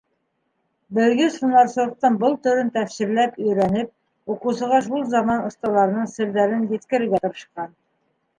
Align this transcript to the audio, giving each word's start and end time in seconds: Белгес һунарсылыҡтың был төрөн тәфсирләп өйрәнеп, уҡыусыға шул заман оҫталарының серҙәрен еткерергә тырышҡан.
Белгес 0.99 1.35
һунарсылыҡтың 1.41 2.17
был 2.23 2.33
төрөн 2.47 2.71
тәфсирләп 2.77 3.37
өйрәнеп, 3.43 3.93
уҡыусыға 4.37 4.81
шул 4.89 5.05
заман 5.13 5.45
оҫталарының 5.51 6.11
серҙәрен 6.17 6.67
еткерергә 6.75 7.23
тырышҡан. 7.29 7.73